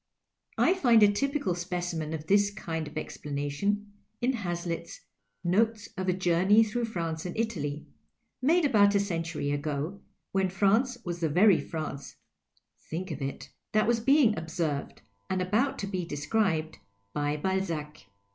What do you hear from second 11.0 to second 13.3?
was the very France (think of